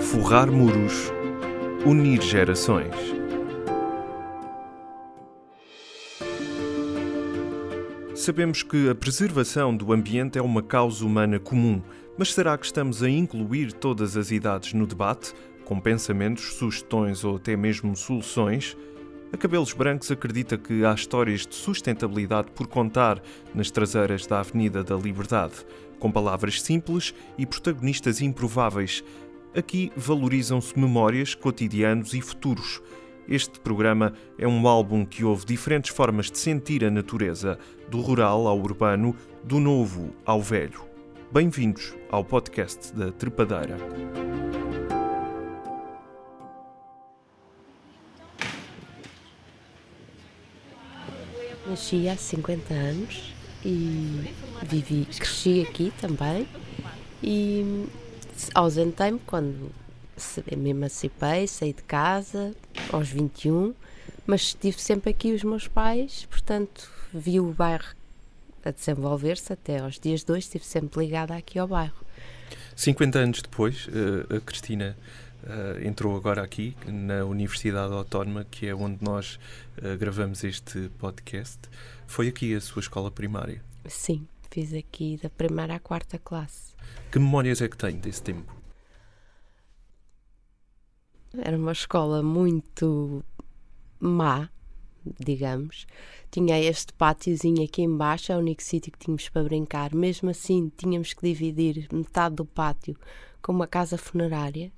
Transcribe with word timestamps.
Forrar 0.00 0.50
muros, 0.50 1.12
unir 1.84 2.22
gerações. 2.22 2.94
Sabemos 8.14 8.62
que 8.64 8.88
a 8.88 8.94
preservação 8.94 9.76
do 9.76 9.92
ambiente 9.92 10.36
é 10.36 10.42
uma 10.42 10.62
causa 10.62 11.04
humana 11.04 11.38
comum, 11.38 11.80
mas 12.18 12.34
será 12.34 12.58
que 12.58 12.66
estamos 12.66 13.02
a 13.02 13.08
incluir 13.08 13.72
todas 13.72 14.16
as 14.16 14.32
idades 14.32 14.72
no 14.72 14.84
debate, 14.84 15.32
com 15.64 15.78
pensamentos, 15.78 16.54
sugestões 16.54 17.22
ou 17.22 17.36
até 17.36 17.56
mesmo 17.56 17.94
soluções? 17.94 18.76
A 19.32 19.36
Cabelos 19.36 19.72
Brancos 19.72 20.10
acredita 20.10 20.56
que 20.56 20.84
há 20.84 20.94
histórias 20.94 21.46
de 21.46 21.54
sustentabilidade 21.54 22.52
por 22.52 22.68
contar 22.68 23.20
nas 23.52 23.70
traseiras 23.70 24.24
da 24.24 24.38
Avenida 24.38 24.84
da 24.84 24.94
Liberdade, 24.94 25.66
com 25.98 26.12
palavras 26.12 26.62
simples 26.62 27.12
e 27.36 27.44
protagonistas 27.44 28.20
improváveis. 28.20 29.02
Aqui 29.54 29.90
valorizam-se 29.96 30.78
memórias, 30.78 31.34
cotidianos 31.34 32.14
e 32.14 32.20
futuros. 32.20 32.80
Este 33.28 33.58
programa 33.58 34.12
é 34.38 34.46
um 34.46 34.68
álbum 34.68 35.04
que 35.04 35.24
houve 35.24 35.44
diferentes 35.44 35.90
formas 35.90 36.30
de 36.30 36.38
sentir 36.38 36.84
a 36.84 36.90
natureza, 36.90 37.58
do 37.90 38.00
rural 38.00 38.46
ao 38.46 38.58
urbano, 38.60 39.16
do 39.42 39.58
novo 39.58 40.14
ao 40.24 40.40
velho. 40.40 40.82
Bem-vindos 41.32 41.94
ao 42.10 42.24
podcast 42.24 42.94
da 42.94 43.10
Trepadeira. 43.10 43.76
Nasci 51.68 52.08
há 52.08 52.16
50 52.16 52.72
anos 52.72 53.34
e 53.64 54.30
vivi, 54.64 55.04
cresci 55.06 55.66
aqui 55.68 55.92
também 56.00 56.46
e 57.22 57.86
ausentei-me 58.54 59.18
quando 59.26 59.72
me 60.56 60.70
emancipei, 60.70 61.46
saí 61.48 61.72
de 61.72 61.82
casa 61.82 62.54
aos 62.92 63.08
21, 63.08 63.74
mas 64.26 64.42
estive 64.42 64.80
sempre 64.80 65.10
aqui 65.10 65.32
os 65.32 65.42
meus 65.42 65.66
pais, 65.66 66.26
portanto 66.30 66.88
vi 67.12 67.40
o 67.40 67.52
bairro 67.52 67.94
a 68.64 68.70
desenvolver-se 68.70 69.52
até 69.52 69.78
aos 69.78 69.98
dias 69.98 70.24
hoje, 70.28 70.40
estive 70.40 70.64
sempre 70.64 71.04
ligada 71.04 71.34
aqui 71.34 71.58
ao 71.58 71.68
bairro. 71.68 72.04
50 72.76 73.18
anos 73.18 73.42
depois, 73.42 73.88
eh, 73.88 74.36
a 74.36 74.40
Cristina 74.40 74.96
uh, 75.46 75.86
entrou 75.86 76.16
agora 76.16 76.42
aqui 76.42 76.76
na 76.86 77.24
Universidade 77.24 77.92
Autónoma, 77.92 78.44
que 78.44 78.66
é 78.66 78.74
onde 78.74 79.02
nós 79.02 79.38
uh, 79.78 79.96
gravamos 79.98 80.44
este 80.44 80.88
podcast. 80.98 81.58
Foi 82.06 82.28
aqui 82.28 82.54
a 82.54 82.60
sua 82.60 82.80
escola 82.80 83.10
primária? 83.10 83.62
Sim, 83.86 84.26
fiz 84.50 84.72
aqui 84.74 85.18
da 85.22 85.30
primeira 85.30 85.76
à 85.76 85.78
quarta 85.78 86.18
classe. 86.18 86.74
Que 87.10 87.18
memórias 87.18 87.60
é 87.62 87.68
que 87.68 87.76
tem 87.76 87.96
desse 87.98 88.22
tempo? 88.22 88.54
Era 91.38 91.56
uma 91.56 91.72
escola 91.72 92.22
muito 92.22 93.24
má, 94.00 94.48
digamos. 95.18 95.86
Tinha 96.30 96.58
este 96.60 96.92
pátiozinho 96.92 97.62
aqui 97.62 97.82
embaixo, 97.82 98.32
é 98.32 98.36
o 98.36 98.40
único 98.40 98.62
sítio 98.62 98.92
que 98.92 98.98
tínhamos 98.98 99.28
para 99.28 99.44
brincar. 99.44 99.94
Mesmo 99.94 100.30
assim, 100.30 100.70
tínhamos 100.76 101.12
que 101.12 101.22
dividir 101.26 101.88
metade 101.92 102.36
do 102.36 102.44
pátio 102.44 102.96
com 103.40 103.52
uma 103.52 103.66
casa 103.66 103.96
funerária 103.96 104.72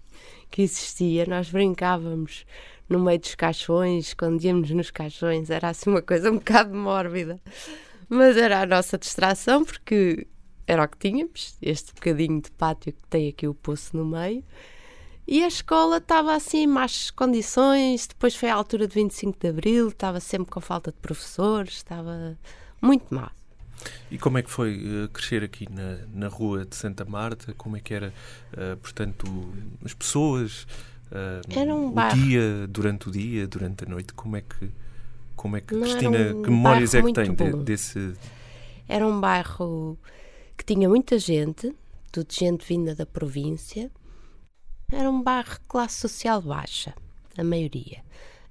que 0.50 0.62
existia. 0.62 1.26
Nós 1.26 1.50
brincávamos 1.50 2.44
no 2.88 2.98
meio 2.98 3.18
dos 3.18 3.34
caixões, 3.34 4.08
escondíamos 4.08 4.70
nos 4.70 4.90
caixões, 4.90 5.50
era 5.50 5.68
assim 5.68 5.90
uma 5.90 6.02
coisa 6.02 6.30
um 6.30 6.36
bocado 6.36 6.74
mórbida. 6.74 7.40
Mas 8.08 8.36
era 8.36 8.62
a 8.62 8.66
nossa 8.66 8.96
distração, 8.96 9.64
porque 9.64 10.26
era 10.66 10.84
o 10.84 10.88
que 10.88 10.98
tínhamos, 10.98 11.56
este 11.60 11.92
bocadinho 11.94 12.40
de 12.40 12.50
pátio 12.52 12.92
que 12.92 13.06
tem 13.08 13.28
aqui 13.28 13.46
o 13.46 13.54
poço 13.54 13.96
no 13.96 14.04
meio. 14.04 14.42
E 15.30 15.44
a 15.44 15.46
escola 15.46 15.98
estava 15.98 16.34
assim 16.34 16.60
em 16.60 16.66
más 16.66 17.10
condições. 17.10 18.06
Depois 18.06 18.34
foi 18.34 18.48
a 18.48 18.54
altura 18.54 18.88
de 18.88 18.94
25 18.94 19.38
de 19.38 19.48
Abril, 19.48 19.88
estava 19.88 20.20
sempre 20.20 20.50
com 20.50 20.58
falta 20.58 20.90
de 20.90 20.96
professores, 20.96 21.74
estava 21.74 22.34
muito 22.80 23.14
mal. 23.14 23.30
E 24.10 24.16
como 24.16 24.38
é 24.38 24.42
que 24.42 24.50
foi 24.50 25.04
uh, 25.04 25.08
crescer 25.10 25.44
aqui 25.44 25.68
na, 25.70 25.98
na 26.14 26.28
rua 26.28 26.64
de 26.64 26.74
Santa 26.74 27.04
Marta? 27.04 27.52
Como 27.58 27.76
é 27.76 27.80
que 27.80 27.92
era, 27.92 28.12
uh, 28.54 28.78
portanto, 28.78 29.26
as 29.84 29.92
pessoas? 29.92 30.62
Uh, 31.12 31.44
era 31.54 31.74
um 31.74 31.88
o 31.88 31.90
bairro. 31.90 32.16
dia, 32.16 32.66
durante 32.66 33.08
o 33.10 33.12
dia, 33.12 33.46
durante 33.46 33.84
a 33.84 33.86
noite? 33.86 34.14
Como 34.14 34.34
é 34.34 34.40
que, 34.40 34.70
como 35.36 35.58
é 35.58 35.60
que 35.60 35.74
Não, 35.74 35.82
Cristina, 35.82 36.34
um 36.34 36.42
que 36.42 36.50
memórias 36.50 36.94
é 36.94 37.02
que 37.02 37.12
tem 37.12 37.34
de, 37.34 37.52
desse... 37.64 38.14
Era 38.88 39.06
um 39.06 39.20
bairro 39.20 39.98
que 40.56 40.64
tinha 40.64 40.88
muita 40.88 41.18
gente, 41.18 41.70
tudo 42.10 42.32
gente 42.32 42.66
vinda 42.66 42.94
da 42.94 43.04
província. 43.04 43.90
Era 44.90 45.10
um 45.10 45.22
bairro 45.22 45.52
de 45.52 45.68
classe 45.68 46.00
social 46.00 46.40
baixa, 46.40 46.94
a 47.36 47.44
maioria. 47.44 48.02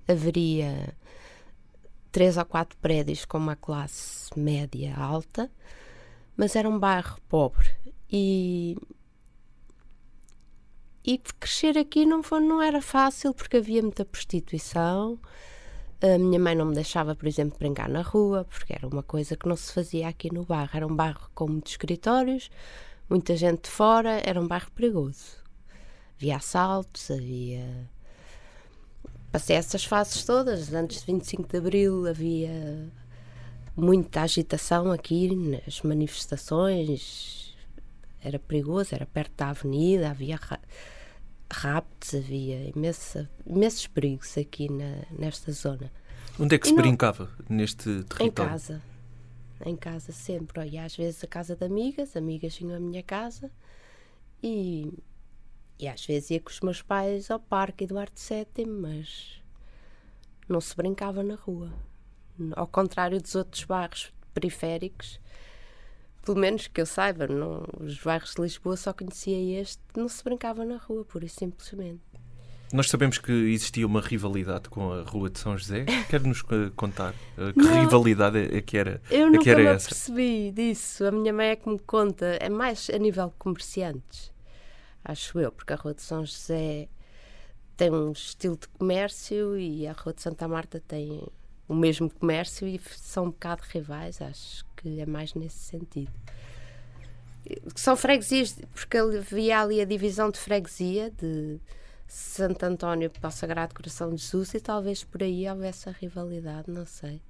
Haveria 0.07 0.95
três 2.11 2.37
ou 2.37 2.45
quatro 2.45 2.77
prédios 2.77 3.25
com 3.25 3.39
uma 3.39 3.55
classe 3.55 4.29
média 4.39 4.95
alta, 4.95 5.51
mas 6.35 6.55
era 6.55 6.69
um 6.69 6.77
bairro 6.77 7.19
pobre. 7.27 7.67
E, 8.07 8.77
e 11.03 11.17
crescer 11.39 11.75
aqui 11.75 12.05
não, 12.05 12.21
foi, 12.21 12.39
não 12.39 12.61
era 12.61 12.83
fácil 12.83 13.33
porque 13.33 13.57
havia 13.57 13.81
muita 13.81 14.05
prostituição. 14.05 15.19
A 15.99 16.19
minha 16.19 16.39
mãe 16.39 16.53
não 16.53 16.67
me 16.67 16.75
deixava, 16.75 17.15
por 17.15 17.27
exemplo, 17.27 17.57
brincar 17.57 17.89
na 17.89 18.03
rua, 18.03 18.45
porque 18.45 18.73
era 18.73 18.87
uma 18.87 19.01
coisa 19.01 19.35
que 19.35 19.47
não 19.47 19.55
se 19.55 19.73
fazia 19.73 20.07
aqui 20.07 20.31
no 20.31 20.45
bairro. 20.45 20.69
Era 20.71 20.85
um 20.85 20.95
bairro 20.95 21.31
com 21.33 21.47
muitos 21.47 21.71
escritórios, 21.71 22.51
muita 23.09 23.35
gente 23.35 23.63
de 23.63 23.69
fora, 23.71 24.21
era 24.23 24.39
um 24.39 24.47
bairro 24.47 24.71
perigoso. 24.71 25.47
Havia 26.17 26.38
assaltos, 26.38 27.11
havia. 27.11 27.89
Passei 29.31 29.55
essas 29.55 29.83
fases 29.83 30.23
todas. 30.25 30.73
Antes 30.73 31.01
de 31.01 31.05
25 31.07 31.47
de 31.47 31.57
Abril 31.57 32.07
havia 32.07 32.89
muita 33.75 34.22
agitação 34.23 34.91
aqui 34.91 35.35
nas 35.35 35.81
manifestações. 35.81 37.55
Era 38.23 38.39
perigoso, 38.39 38.95
era 38.95 39.05
perto 39.05 39.33
da 39.38 39.50
avenida, 39.50 40.09
havia 40.09 40.38
ra 40.38 40.59
raptos, 41.50 42.13
havia 42.13 42.69
imensa, 42.75 43.29
imensos 43.45 43.88
perigos 43.88 44.38
aqui 44.38 44.69
na, 44.69 45.03
nesta 45.17 45.49
zona. 45.51 45.89
Onde 46.38 46.55
é 46.55 46.57
que 46.59 46.66
E 46.67 46.69
se 46.69 46.75
não- 46.75 46.81
brincava 46.81 47.29
neste 47.47 47.89
Em 47.89 48.03
território? 48.03 48.51
casa. 48.51 48.81
Em 49.66 49.75
casa 49.75 50.11
sempre. 50.11 50.67
E 50.69 50.78
às 50.78 50.95
vezes 50.95 51.23
a 51.23 51.28
casa 51.28 51.55
de 51.55 51.63
amigas, 51.66 52.16
amigas 52.17 52.57
vinham 52.57 52.75
à 52.75 52.79
minha 52.79 53.01
casa 53.01 53.49
e, 54.44 54.91
e 55.79 55.88
às 55.88 56.05
vezes 56.05 56.31
ia 56.31 56.39
com 56.39 56.49
os 56.49 56.59
meus 56.61 56.81
pais 56.81 57.29
ao 57.29 57.39
Parque 57.39 57.83
Eduardo 57.83 58.13
VII, 58.19 58.65
mas 58.65 59.41
não 60.47 60.59
se 60.61 60.75
brincava 60.75 61.23
na 61.23 61.35
rua. 61.35 61.71
Ao 62.55 62.67
contrário 62.67 63.21
dos 63.21 63.35
outros 63.35 63.63
bairros 63.63 64.11
periféricos, 64.33 65.19
pelo 66.23 66.37
menos 66.39 66.67
que 66.67 66.81
eu 66.81 66.85
saiba, 66.85 67.27
não, 67.27 67.63
os 67.79 67.97
bairros 67.99 68.33
de 68.35 68.41
Lisboa 68.41 68.75
só 68.77 68.93
conhecia 68.93 69.61
este, 69.61 69.81
não 69.95 70.07
se 70.09 70.23
brincava 70.23 70.66
na 70.66 70.77
rua, 70.77 71.05
pura 71.05 71.25
e 71.25 71.29
simplesmente. 71.29 72.01
Nós 72.73 72.89
sabemos 72.89 73.17
que 73.17 73.31
existia 73.31 73.87
uma 73.87 74.01
rivalidade 74.01 74.67
com 74.67 74.91
a 74.91 75.01
Rua 75.03 75.29
de 75.29 75.39
São 75.39 75.57
José. 75.57 75.85
Quer-nos 76.09 76.43
eh, 76.51 76.69
contar 76.75 77.13
eh, 77.37 77.53
que 77.53 77.59
Não. 77.59 77.79
rivalidade 77.79 78.37
é, 78.37 78.61
que 78.61 78.77
era, 78.77 79.01
Eu 79.09 79.33
é 79.33 79.37
que 79.37 79.49
era 79.49 79.61
essa? 79.61 79.87
apercebi 79.87 80.51
disso. 80.51 81.05
A 81.05 81.11
minha 81.11 81.31
mãe 81.31 81.47
é 81.47 81.55
que 81.55 81.69
me 81.69 81.79
conta. 81.79 82.25
É 82.41 82.49
mais 82.49 82.89
a 82.93 82.97
nível 82.97 83.27
de 83.29 83.35
comerciantes, 83.37 84.33
acho 85.07 85.40
eu, 85.40 85.51
porque 85.51 85.73
a 85.73 85.75
Rua 85.75 85.94
de 85.94 86.01
São 86.01 86.25
José 86.25 86.90
tem 87.75 87.91
um 87.91 88.12
estilo 88.12 88.57
de 88.57 88.68
comércio 88.68 89.57
e 89.57 89.88
a 89.88 89.94
Rua 89.94 90.13
de 90.13 90.22
Santa 90.22 90.47
Marta 90.47 90.81
tem 90.85 91.23
o 91.68 91.75
mesmo 91.75 92.09
comércio 92.09 92.68
e 92.68 92.79
são 92.97 93.25
um 93.25 93.29
bocado 93.29 93.63
rivais. 93.69 94.22
Acho 94.22 94.66
que 94.75 95.00
é 95.00 95.06
mais 95.06 95.34
nesse 95.34 95.59
sentido. 95.59 96.12
São 97.76 97.96
freguesias, 97.96 98.59
porque 98.73 98.97
havia 98.97 99.61
ali 99.61 99.79
a 99.79 99.85
divisão 99.85 100.29
de 100.29 100.37
freguesia 100.37 101.11
de 101.11 101.59
Santo 102.08 102.64
António 102.64 103.09
para 103.09 103.29
o 103.29 103.31
Sagrado 103.31 103.73
Coração 103.73 104.14
de 104.14 104.22
Jesus 104.22 104.53
e 104.53 104.59
talvez 104.59 105.03
por 105.03 105.23
aí 105.23 105.49
houvesse 105.49 105.87
a 105.87 105.91
rivalidade, 105.93 106.70
não 106.70 106.85
sei. 106.85 107.22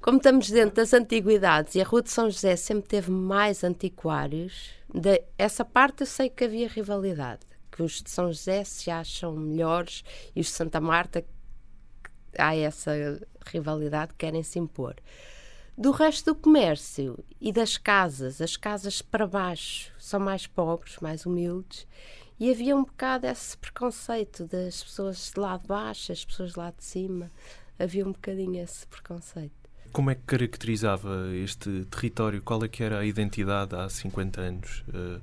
Como 0.00 0.18
estamos 0.18 0.50
dentro 0.50 0.76
das 0.76 0.92
antiguidades 0.92 1.74
e 1.74 1.80
a 1.80 1.84
Rua 1.84 2.02
de 2.02 2.10
São 2.10 2.30
José 2.30 2.54
sempre 2.54 2.88
teve 2.88 3.10
mais 3.10 3.64
antiquários, 3.64 4.70
de, 4.92 5.22
essa 5.36 5.64
parte 5.64 6.02
eu 6.02 6.06
sei 6.06 6.30
que 6.30 6.44
havia 6.44 6.68
rivalidade, 6.68 7.40
que 7.72 7.82
os 7.82 8.02
de 8.02 8.10
São 8.10 8.28
José 8.28 8.62
se 8.62 8.90
acham 8.90 9.34
melhores 9.34 10.04
e 10.34 10.40
os 10.40 10.46
de 10.46 10.52
Santa 10.52 10.80
Marta 10.80 11.24
há 12.38 12.54
essa 12.54 12.92
rivalidade 13.46 14.12
que 14.12 14.18
querem 14.18 14.42
se 14.42 14.58
impor. 14.58 14.94
Do 15.76 15.90
resto 15.90 16.32
do 16.32 16.40
comércio 16.40 17.18
e 17.40 17.52
das 17.52 17.76
casas, 17.76 18.40
as 18.40 18.56
casas 18.56 19.02
para 19.02 19.26
baixo 19.26 19.92
são 19.98 20.20
mais 20.20 20.46
pobres, 20.46 20.98
mais 21.00 21.26
humildes, 21.26 21.86
e 22.38 22.50
havia 22.50 22.76
um 22.76 22.84
bocado 22.84 23.26
esse 23.26 23.56
preconceito 23.56 24.44
das 24.44 24.84
pessoas 24.84 25.32
de 25.34 25.40
lá 25.40 25.56
de 25.56 25.66
baixo, 25.66 26.12
as 26.12 26.24
pessoas 26.24 26.52
de 26.52 26.58
lá 26.58 26.70
de 26.70 26.84
cima, 26.84 27.30
havia 27.78 28.06
um 28.06 28.12
bocadinho 28.12 28.62
esse 28.62 28.86
preconceito. 28.86 29.65
Como 29.96 30.10
é 30.10 30.14
que 30.14 30.24
caracterizava 30.26 31.34
este 31.34 31.86
território? 31.86 32.42
Qual 32.42 32.62
é 32.62 32.68
que 32.68 32.82
era 32.82 32.98
a 32.98 33.06
identidade 33.06 33.74
há 33.74 33.88
50 33.88 34.40
anos? 34.42 34.84
Uh, 34.88 35.16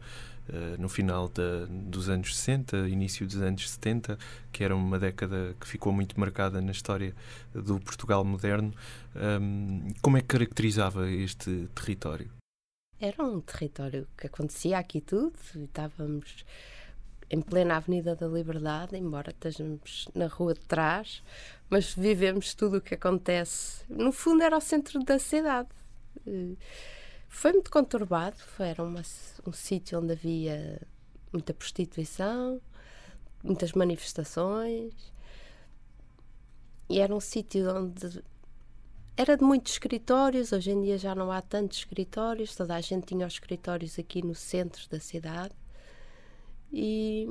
uh, 0.50 0.82
no 0.82 0.90
final 0.90 1.32
dos 1.70 2.10
anos 2.10 2.36
60, 2.36 2.90
início 2.90 3.24
dos 3.28 3.36
anos 3.36 3.70
70, 3.70 4.18
que 4.52 4.64
era 4.64 4.76
uma 4.76 4.98
década 4.98 5.56
que 5.62 5.68
ficou 5.68 5.94
muito 5.94 6.20
marcada 6.20 6.60
na 6.60 6.72
história 6.72 7.14
do 7.54 7.80
Portugal 7.82 8.26
moderno. 8.26 8.74
Um, 9.16 9.94
como 10.02 10.18
é 10.18 10.22
que 10.22 10.28
caracterizava 10.30 11.08
este 11.08 11.70
território? 11.76 12.32
Era 13.00 13.22
um 13.22 13.42
território 13.42 14.08
que 14.18 14.26
acontecia 14.26 14.80
aqui 14.80 15.02
tudo, 15.02 15.34
estávamos 15.56 16.44
em 17.30 17.42
plena 17.42 17.78
Avenida 17.78 18.16
da 18.16 18.28
Liberdade, 18.28 18.98
embora 18.98 19.30
estejamos 19.30 20.08
na 20.16 20.26
rua 20.26 20.56
de 20.56 20.62
trás, 20.62 21.22
mas 21.70 21.94
vivemos 21.94 22.56
tudo 22.56 22.78
o 22.78 22.82
que 22.82 22.96
acontece. 22.96 23.73
No 23.90 24.12
fundo, 24.12 24.44
era 24.44 24.58
o 24.58 24.62
centro 24.62 25.00
da 25.04 25.20
cidade. 25.20 25.70
Eh, 26.28 26.56
foi 27.28 27.54
muito 27.54 27.72
conturbado, 27.72 28.38
foi, 28.38 28.68
era 28.68 28.84
uma, 28.84 29.02
um 29.46 29.52
sítio 29.52 30.00
onde 30.00 30.14
havia 30.14 30.82
muita 31.32 31.54
prostituição, 31.54 32.62
muitas 33.44 33.74
manifestações, 33.74 34.94
e 36.90 37.00
era 37.00 37.14
um 37.14 37.20
sítio 37.20 37.76
onde 37.76 38.24
era 39.16 39.38
de 39.38 39.44
muitos 39.44 39.74
escritórios, 39.74 40.52
hoje 40.52 40.72
em 40.72 40.82
dia 40.82 40.98
já 40.98 41.14
não 41.14 41.32
há 41.32 41.42
tantos 41.42 41.80
escritórios, 41.80 42.56
toda 42.56 42.76
a 42.76 42.82
gente 42.82 43.08
tinha 43.08 43.28
os 43.28 43.34
escritórios 43.34 44.00
aqui 44.00 44.24
no 44.24 44.34
centro 44.34 44.90
da 44.90 45.00
cidade. 45.00 45.54
E 46.72 47.30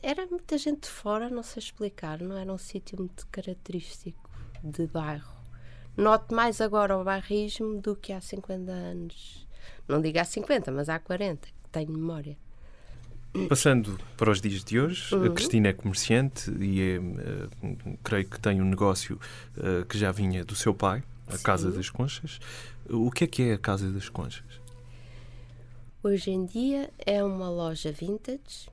era 0.00 0.26
muita 0.26 0.56
gente 0.56 0.82
de 0.82 0.88
fora, 0.88 1.28
não 1.28 1.42
sei 1.42 1.60
explicar, 1.60 2.20
não 2.20 2.36
era 2.36 2.52
um 2.52 2.58
sítio 2.58 2.98
muito 2.98 3.26
característico 3.26 4.30
de 4.62 4.86
bairro. 4.86 5.37
Noto 5.98 6.32
mais 6.32 6.60
agora 6.60 6.96
o 6.96 7.02
bairrismo 7.02 7.80
do 7.80 7.96
que 7.96 8.12
há 8.12 8.20
50 8.20 8.70
anos. 8.70 9.44
Não 9.88 10.00
digo 10.00 10.20
há 10.20 10.24
50, 10.24 10.70
mas 10.70 10.88
há 10.88 10.96
40, 10.96 11.48
que 11.48 11.70
tenho 11.72 11.90
memória. 11.90 12.36
Passando 13.48 13.98
para 14.16 14.30
os 14.30 14.40
dias 14.40 14.62
de 14.62 14.78
hoje, 14.78 15.12
uhum. 15.12 15.24
a 15.24 15.30
Cristina 15.30 15.68
é 15.68 15.72
comerciante 15.72 16.52
e 16.52 16.80
é, 16.80 16.98
uh, 17.00 17.98
creio 18.04 18.28
que 18.28 18.38
tem 18.38 18.62
um 18.62 18.64
negócio 18.64 19.18
uh, 19.56 19.84
que 19.86 19.98
já 19.98 20.12
vinha 20.12 20.44
do 20.44 20.54
seu 20.54 20.72
pai, 20.72 21.02
a 21.26 21.36
Sim. 21.36 21.42
Casa 21.42 21.72
das 21.72 21.90
Conchas. 21.90 22.38
O 22.88 23.10
que 23.10 23.24
é 23.24 23.26
que 23.26 23.42
é 23.42 23.54
a 23.54 23.58
Casa 23.58 23.90
das 23.90 24.08
Conchas? 24.08 24.60
Hoje 26.00 26.30
em 26.30 26.46
dia 26.46 26.90
é 27.04 27.24
uma 27.24 27.50
loja 27.50 27.90
vintage, 27.90 28.70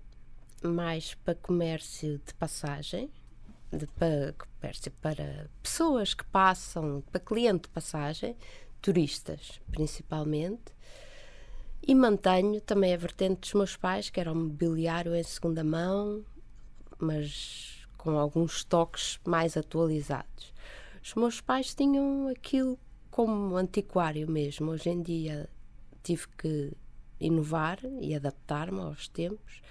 mais 0.62 1.16
para 1.16 1.34
comércio 1.34 2.22
de 2.24 2.36
passagem, 2.36 3.10
de, 3.72 3.88
para 3.88 4.34
para 5.02 5.50
pessoas 5.62 6.14
que 6.14 6.26
passam, 6.26 7.04
para 7.12 7.20
cliente 7.20 7.64
de 7.64 7.70
passagem, 7.70 8.36
turistas 8.82 9.62
principalmente. 9.72 10.74
E 11.88 11.94
mantenho 11.94 12.60
também 12.62 12.94
a 12.94 12.98
vertente 12.98 13.42
dos 13.42 13.54
meus 13.54 13.78
pais, 13.78 14.10
que 14.10 14.20
era 14.20 14.32
o 14.32 14.36
mobiliário 14.36 15.16
em 15.16 15.24
segunda 15.24 15.64
mão, 15.64 16.26
mas 16.98 17.88
com 17.98 18.18
alguns 18.18 18.64
toques 18.64 19.20
mais 19.24 19.56
atualizados. 19.56 20.54
Os 21.04 21.14
meus 21.14 21.42
pais 21.42 21.76
tinham 21.76 22.28
aquilo 22.28 22.80
como 23.12 23.56
antiquário 23.56 24.30
mesmo. 24.30 24.72
Hoje 24.72 24.90
em 24.90 25.02
dia 25.02 25.48
tive 26.02 26.28
que 26.38 26.74
inovar 27.20 27.80
e 28.02 28.16
adaptar-me 28.16 28.82
aos 28.82 29.08
tempos, 29.08 29.62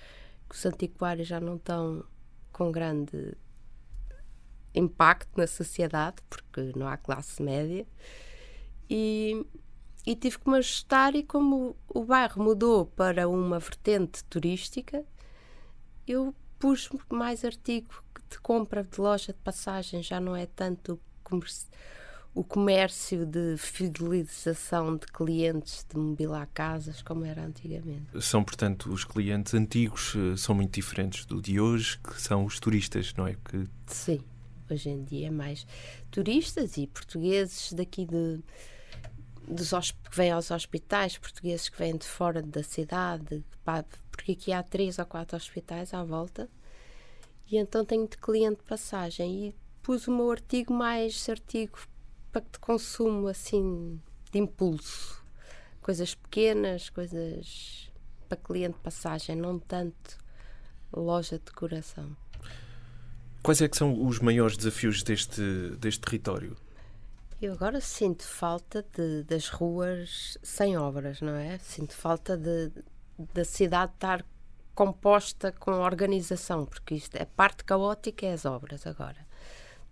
que 0.49 0.55
os 0.55 0.65
antiquários 0.67 1.27
já 1.27 1.41
não 1.41 1.57
estão 1.57 2.05
com 2.53 2.71
grande 2.71 3.37
impacto 4.75 5.31
na 5.37 5.47
sociedade, 5.47 6.17
porque 6.29 6.73
não 6.77 6.89
há 6.89 6.97
classe 6.97 7.43
média, 7.43 7.87
e, 8.89 9.47
e 10.07 10.17
tive 10.17 10.39
que 10.39 10.49
me 10.49 10.59
ajustar. 10.59 11.15
E 11.15 11.23
como 11.23 11.77
o 11.89 12.05
bairro 12.05 12.43
mudou 12.43 12.87
para 12.87 13.29
uma 13.29 13.59
vertente 13.59 14.25
turística, 14.25 15.05
eu 16.07 16.35
pus 16.59 16.89
mais 17.11 17.45
artigo 17.45 18.03
de 18.31 18.39
compra 18.41 18.83
de 18.83 19.01
loja 19.01 19.33
de 19.33 19.39
passagem, 19.41 20.03
já 20.03 20.21
não 20.21 20.35
é 20.35 20.47
tanto 20.47 21.01
o 22.35 22.43
comércio 22.43 23.25
de 23.25 23.57
fidelização 23.57 24.97
de 24.97 25.07
clientes 25.07 25.87
de 25.89 25.97
mobilar 25.97 26.49
casas 26.53 27.01
como 27.01 27.25
era 27.25 27.45
antigamente. 27.45 28.21
São, 28.21 28.43
portanto, 28.43 28.93
os 28.93 29.05
clientes 29.05 29.55
antigos 29.55 30.15
eh, 30.17 30.37
são 30.37 30.55
muito 30.55 30.75
diferentes 30.75 31.25
do 31.27 31.41
de 31.41 31.61
hoje, 31.61 31.99
que 31.99 32.21
são 32.21 32.45
os 32.45 32.59
turistas, 32.59 33.15
não 33.17 33.27
é? 33.27 33.35
Que... 33.35 33.69
Sim, 33.87 34.21
hoje 34.73 34.91
em 34.91 35.05
dia 35.05 35.29
é 35.29 35.31
mais 35.31 35.67
turistas 36.11 36.77
e 36.77 36.87
portugueses 36.87 37.73
daqui 37.73 38.07
de 38.07 38.41
dos 39.47 39.73
que 39.91 40.17
vêm 40.17 40.31
aos 40.31 40.51
hospitais, 40.51 41.19
portugueses 41.19 41.69
que 41.69 41.79
vêm 41.79 41.97
de 41.97 42.07
fora 42.07 42.41
da 42.41 42.63
cidade, 42.63 43.45
porque 44.11 44.33
aqui 44.33 44.53
há 44.53 44.63
três 44.63 44.99
ou 44.99 45.05
quatro 45.05 45.37
hospitais 45.37 45.93
à 45.93 46.03
volta, 46.03 46.49
e 47.51 47.59
então 47.59 47.85
tenho 47.85 48.09
de 48.09 48.17
cliente 48.17 48.63
passagem 48.63 49.49
e 49.49 49.55
pus 49.83 50.09
o 50.09 50.11
meu 50.11 50.31
artigo 50.31 50.73
mais 50.73 51.29
artigo 51.29 51.79
de 52.33 52.59
consumo 52.59 53.29
assim 53.29 54.01
de 54.33 54.39
impulso. 54.39 55.23
Coisas 55.81 56.15
pequenas, 56.15 56.89
coisas 56.89 57.93
para 58.29 58.39
cliente 58.39 58.79
passagem, 58.79 59.37
não 59.37 59.59
tanto 59.59 60.19
loja 60.91 61.39
de 61.39 61.45
decoração. 61.45 62.17
Quais 63.45 63.61
é 63.61 63.69
que 63.69 63.77
são 63.77 64.07
os 64.07 64.21
maiores 64.21 64.57
desafios 64.57 65.03
deste, 65.03 65.43
deste 65.79 66.01
território? 66.01 66.57
Eu 67.43 67.53
agora 67.53 67.79
sinto 67.79 68.27
falta 68.27 68.83
de, 68.97 69.23
das 69.25 69.51
ruas 69.51 70.39
sem 70.43 70.79
obras, 70.79 71.21
não 71.21 71.35
é? 71.35 71.59
Sinto 71.59 71.93
falta 71.93 72.39
de, 72.39 72.73
da 73.35 73.45
cidade 73.45 73.93
estar 73.93 74.25
composta 74.75 75.53
com 75.53 75.73
organização, 75.73 76.65
porque 76.65 76.95
isto 76.95 77.17
é 77.17 77.27
parte 77.27 77.65
caótica 77.65 78.25
é 78.25 78.33
as 78.33 78.47
obras 78.47 78.87
agora. 78.87 79.27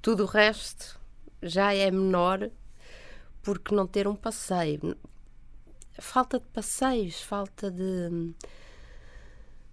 Tudo 0.01 0.23
o 0.23 0.27
resto 0.27 0.99
já 1.43 1.75
é 1.75 1.91
menor 1.91 2.51
porque 3.43 3.75
não 3.75 3.87
ter 3.87 4.09
um 4.09 4.17
passeio. 4.17 4.97
Falta 6.01 6.39
de 6.39 6.47
passeios, 6.47 7.21
falta 7.21 7.71
de, 7.71 8.33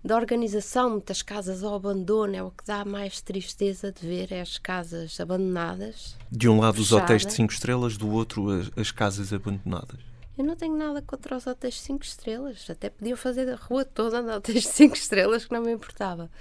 de 0.04 0.14
organização, 0.14 0.92
muitas 0.92 1.22
casas 1.22 1.64
ao 1.64 1.76
abandono, 1.76 2.36
é 2.36 2.42
o 2.42 2.52
que 2.52 2.64
dá 2.66 2.86
mais 2.86 3.22
tristeza 3.22 3.92
de 3.92 4.08
ver, 4.08 4.32
é 4.32 4.40
as 4.40 4.58
casas 4.58 5.20
abandonadas. 5.20 6.16
De 6.32 6.48
um 6.48 6.60
lado 6.60 6.78
fechadas. 6.78 6.92
os 6.92 7.04
hotéis 7.04 7.26
de 7.26 7.34
5 7.34 7.54
estrelas, 7.54 7.98
do 7.98 8.10
outro 8.10 8.50
as, 8.50 8.72
as, 8.78 8.92
casas 8.92 9.34
abandonadas. 9.34 10.00
Eu 10.38 10.46
não 10.46 10.56
tenho 10.56 10.78
nada 10.78 11.02
contra 11.02 11.36
os 11.36 11.46
hotéis 11.46 11.74
de 11.76 11.82
5 11.82 12.04
estrelas, 12.06 12.70
até 12.70 12.90
podiam 12.90 13.18
fazer 13.18 13.50
a 13.50 13.56
rua 13.58 13.84
toda 13.84 14.24
de 14.24 14.30
hotéis 14.30 14.64
de 14.64 14.70
5 14.70 14.96
estrelas, 14.96 15.46
que 15.46 15.54
não 15.54 15.62
me 15.62 15.74
importava. 15.74 16.32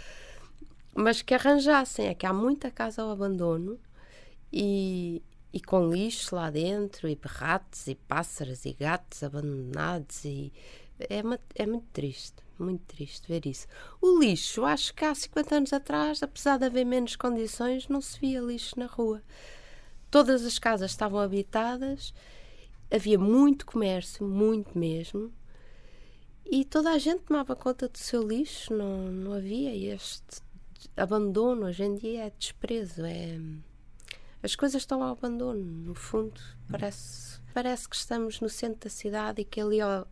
Mas 0.95 1.21
que 1.21 1.35
arranjassem, 1.35 2.07
é 2.07 2.15
que 2.15 2.27
há 2.27 2.33
muita 2.33 2.71
casa 2.71 3.03
ao 3.03 3.11
abandono 3.11 3.77
e, 4.53 5.21
e 5.53 5.61
com 5.61 5.91
lixo 5.91 6.37
lá 6.37 6.49
dentro, 6.49 7.09
e 7.09 7.19
ratos, 7.25 7.89
e 7.89 7.97
pássaros, 7.97 8.65
e 8.65 8.73
gatos 8.73 9.25
abandonados, 9.25 10.25
e 10.25 10.53
é, 11.01 11.23
é 11.57 11.67
muito 11.67 11.87
triste, 11.93 12.37
muito 12.63 12.85
triste 12.87 13.29
ver 13.29 13.47
isso. 13.47 13.67
O 14.01 14.19
lixo, 14.19 14.65
acho 14.65 14.95
que 14.95 15.05
há 15.05 15.15
50 15.15 15.55
anos 15.55 15.73
atrás, 15.73 16.23
apesar 16.23 16.59
de 16.59 16.67
haver 16.67 16.85
menos 16.85 17.17
condições, 17.17 17.89
não 17.89 18.01
se 18.01 18.19
via 18.21 18.41
lixo 18.41 18.79
na 18.79 18.87
rua. 18.87 19.23
Todas 20.11 20.45
as 20.45 20.59
casas 20.59 20.91
estavam 20.91 21.21
habitadas, 21.21 22.15
havia 22.91 23.19
muito 23.19 23.67
comércio, 23.67 24.27
muito 24.27 24.79
mesmo, 24.79 25.33
e 26.51 26.65
toda 26.65 26.91
a 26.91 26.99
gente 26.99 27.25
tomava 27.25 27.55
conta 27.55 27.89
do 27.89 27.99
seu 27.99 28.23
lixo, 28.23 28.73
não, 28.73 29.13
não 29.13 29.33
havia 29.35 29.95
este 29.95 30.43
abandono, 30.97 31.67
hoje 31.67 31.85
em 31.85 31.95
dia 31.95 32.25
é 32.25 32.33
desprezo, 32.39 33.05
é 33.05 33.39
as 34.43 34.55
coisas 34.55 34.83
estão 34.83 35.03
ao 35.03 35.13
abandono, 35.13 35.61
no 35.61 35.95
fundo. 35.95 36.41
Parece, 36.71 37.41
parece 37.53 37.89
que 37.89 37.97
estamos 37.97 38.41
no 38.41 38.49
centro 38.49 38.81
da 38.85 38.91
cidade 38.91 39.43
e 39.43 39.45
que 39.45 39.61
ali, 39.61 39.81
ao, 39.81 40.07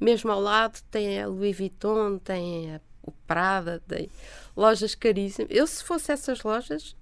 mesmo 0.00 0.30
ao 0.30 0.40
lado, 0.40 0.80
tem 0.90 1.20
a 1.20 1.26
Louis 1.26 1.56
Vuitton, 1.56 2.18
tem 2.18 2.74
a, 2.74 2.80
o 3.02 3.12
Prada, 3.12 3.82
tem 3.86 4.10
lojas 4.56 4.94
caríssimas. 4.94 5.50
Eu, 5.50 5.66
se 5.66 5.82
fosse 5.84 6.12
essas 6.12 6.42
lojas, 6.42 6.96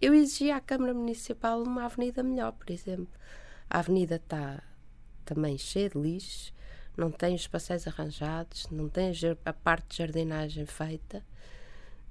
eu 0.00 0.14
exigia 0.14 0.56
à 0.56 0.60
Câmara 0.60 0.92
Municipal 0.92 1.62
uma 1.62 1.84
avenida 1.84 2.22
melhor, 2.22 2.52
por 2.52 2.70
exemplo. 2.70 3.08
A 3.68 3.78
avenida 3.78 4.16
está 4.16 4.62
também 5.24 5.58
cheia 5.58 5.90
de 5.90 5.98
lixo, 5.98 6.52
não 6.96 7.10
tem 7.10 7.34
os 7.34 7.46
passeios 7.46 7.86
arranjados, 7.86 8.68
não 8.70 8.88
tem 8.88 9.12
a 9.44 9.52
parte 9.52 9.88
de 9.88 9.96
jardinagem 9.98 10.66
feita. 10.66 11.24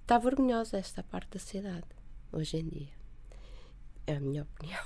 Está 0.01 0.19
vergonhosa 0.19 0.77
esta 0.77 1.01
parte 1.01 1.31
da 1.31 1.39
cidade, 1.39 1.87
hoje 2.31 2.57
em 2.57 2.67
dia. 2.67 2.93
É 4.05 4.15
a 4.15 4.19
minha 4.19 4.43
opinião. 4.43 4.83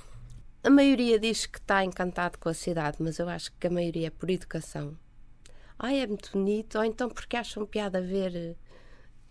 A 0.62 0.70
maioria 0.70 1.18
diz 1.18 1.46
que 1.46 1.58
está 1.58 1.84
encantado 1.84 2.38
com 2.38 2.48
a 2.48 2.54
cidade, 2.54 2.98
mas 3.00 3.18
eu 3.18 3.28
acho 3.28 3.52
que 3.52 3.66
a 3.66 3.70
maioria 3.70 4.06
é 4.06 4.10
por 4.10 4.30
educação. 4.30 4.96
Ai, 5.82 6.00
é 6.00 6.06
muito 6.06 6.30
bonito, 6.32 6.76
ou 6.76 6.84
então 6.84 7.08
porque 7.08 7.38
acham 7.38 7.64
piada 7.64 8.02
ver 8.02 8.54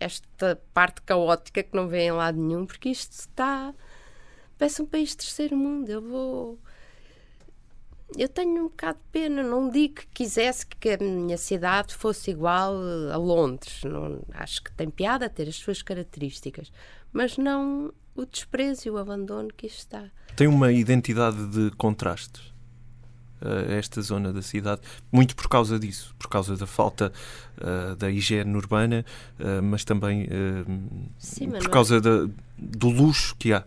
esta 0.00 0.60
parte 0.74 1.00
caótica 1.02 1.62
que 1.62 1.76
não 1.76 1.86
vem 1.86 2.08
em 2.08 2.12
lado 2.12 2.36
nenhum, 2.40 2.66
porque 2.66 2.88
isto 2.88 3.12
está. 3.12 3.72
Parece 4.58 4.82
um 4.82 4.86
país 4.86 5.14
terceiro 5.14 5.56
mundo. 5.56 5.88
Eu 5.88 6.02
vou. 6.02 6.58
eu 8.18 8.28
tenho 8.28 8.62
um 8.62 8.68
bocado 8.68 8.98
de 8.98 9.04
pena. 9.12 9.44
Não 9.44 9.70
digo 9.70 9.94
que 9.94 10.06
quisesse 10.08 10.66
que 10.66 10.90
a 10.90 10.98
minha 10.98 11.38
cidade 11.38 11.94
fosse 11.94 12.32
igual 12.32 12.74
a 13.12 13.16
Londres. 13.16 13.84
Não, 13.84 14.20
acho 14.32 14.64
que 14.64 14.72
tem 14.72 14.90
piada 14.90 15.30
ter 15.30 15.48
as 15.48 15.54
suas 15.54 15.82
características, 15.82 16.72
mas 17.12 17.38
não 17.38 17.94
o 18.16 18.26
desprezo 18.26 18.88
e 18.88 18.90
o 18.90 18.98
abandono 18.98 19.50
que 19.56 19.68
isto 19.68 19.78
está. 19.78 20.10
Tem 20.34 20.48
uma 20.48 20.72
identidade 20.72 21.46
de 21.46 21.70
contrastes 21.76 22.49
uh, 23.42 23.72
esta 23.72 24.00
zona 24.00 24.32
da 24.32 24.42
cidade, 24.42 24.80
muito 25.10 25.34
por 25.36 25.48
causa 25.48 25.78
disso, 25.78 26.14
por 26.18 26.28
causa 26.28 26.56
da 26.56 26.66
falta 26.66 27.12
uh, 27.58 27.96
da 27.96 28.10
higiene 28.10 28.54
urbana, 28.56 29.04
uh, 29.38 29.62
mas 29.62 29.84
também 29.84 30.28
Sim, 31.18 31.50
por 31.50 31.70
causa 31.70 31.96
é... 31.96 32.00
da, 32.00 32.28
do 32.58 32.88
luxo 32.88 33.34
que 33.36 33.52
há. 33.52 33.64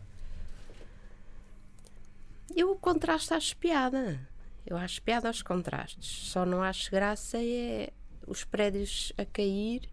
Eu 2.56 2.72
o 2.72 2.75
contraste 2.75 3.34
acho 3.34 3.58
piada. 3.58 4.20
Eu 4.65 4.77
acho 4.77 5.01
piada 5.01 5.27
aos 5.27 5.42
contrastes. 5.42 6.30
Só 6.30 6.46
não 6.46 6.62
acho 6.62 6.89
graça 6.92 7.38
é 7.38 7.92
os 8.27 8.44
prédios 8.44 9.12
a 9.18 9.25
cair 9.25 9.89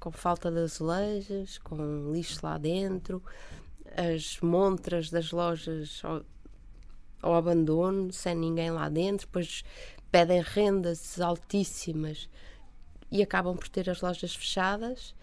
com 0.00 0.10
falta 0.10 0.50
de 0.50 0.58
azulejos, 0.60 1.58
com 1.58 2.10
lixo 2.12 2.40
lá 2.42 2.56
dentro, 2.56 3.22
as 3.94 4.40
montras 4.40 5.10
das 5.10 5.30
lojas 5.30 6.02
ao, 7.20 7.34
abandono, 7.34 8.12
sem 8.12 8.34
ninguém 8.34 8.70
lá 8.70 8.88
dentro, 8.88 9.26
depois 9.26 9.64
pedem 10.10 10.42
rendas 10.42 11.20
altíssimas 11.20 12.28
e 13.10 13.22
acabam 13.22 13.56
por 13.56 13.68
ter 13.68 13.88
as 13.88 14.00
lojas 14.00 14.34
fechadas. 14.34 15.14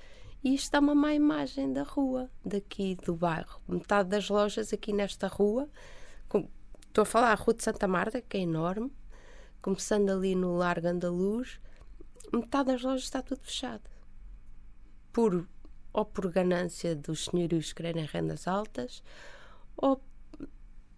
E 0.44 0.54
isto 0.54 0.72
dá 0.72 0.80
uma 0.80 0.96
má 0.96 1.14
imagem 1.14 1.74
da 1.74 1.84
rua, 1.84 2.30
daqui 2.46 2.96
do 2.96 3.16
bairro. 3.16 3.60
Metade 3.68 4.10
das 4.10 4.30
lojas 4.30 4.72
aqui 4.72 4.94
nesta 4.94 5.28
rua, 5.28 5.68
estou 6.88 7.02
a 7.02 7.06
falar 7.06 7.32
a 7.32 7.36
Rua 7.36 7.54
de 7.54 7.64
Santa 7.64 7.88
Marta, 7.88 8.22
que 8.22 8.38
é 8.38 8.42
enorme, 8.42 8.92
começando 9.62 10.10
ali 10.10 10.36
no 10.36 10.56
Largo 10.56 10.88
Andaluz, 10.88 11.60
metade 12.34 12.72
das 12.72 12.82
lojas 12.82 13.04
está 13.04 13.22
tudo 13.22 13.42
fechado. 13.42 13.84
Por, 15.12 15.48
ou 15.94 16.06
por 16.06 16.32
ganância 16.32 16.96
dos 16.96 17.26
senhorios 17.26 17.74
quererem 17.74 18.06
rendas 18.06 18.48
altas, 18.48 19.04
ou 19.76 20.02